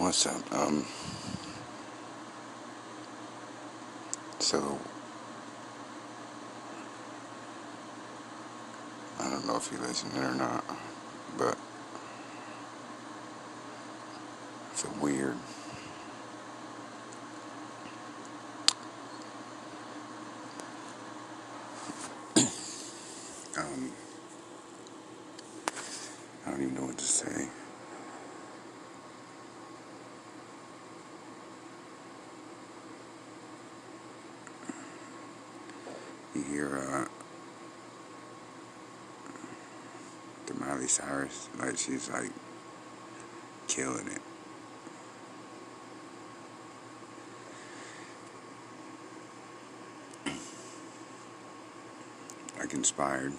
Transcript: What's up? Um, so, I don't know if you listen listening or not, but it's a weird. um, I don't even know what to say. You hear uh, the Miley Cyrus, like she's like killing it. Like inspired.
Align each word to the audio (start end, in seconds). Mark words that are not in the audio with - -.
What's 0.00 0.24
up? 0.24 0.52
Um, 0.54 0.86
so, 4.38 4.78
I 9.18 9.28
don't 9.28 9.46
know 9.46 9.56
if 9.58 9.70
you 9.70 9.76
listen 9.76 10.08
listening 10.08 10.24
or 10.24 10.34
not, 10.36 10.64
but 11.36 11.58
it's 14.72 14.84
a 14.84 14.90
weird. 15.02 15.36
um, 23.58 23.92
I 26.46 26.50
don't 26.52 26.62
even 26.62 26.74
know 26.74 26.86
what 26.86 26.96
to 26.96 27.04
say. 27.04 27.48
You 27.48 27.50
hear 36.34 36.78
uh, 36.78 37.04
the 40.46 40.54
Miley 40.54 40.86
Cyrus, 40.86 41.48
like 41.58 41.76
she's 41.76 42.08
like 42.10 42.30
killing 43.68 44.06
it. 44.06 44.22
Like 52.58 52.74
inspired. 52.74 53.32